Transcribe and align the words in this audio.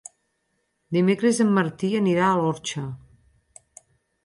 Dimecres 0.97 1.41
en 1.45 1.51
Martí 1.59 1.91
anirà 2.01 2.31
a 2.31 2.41
l'Orxa. 2.41 2.89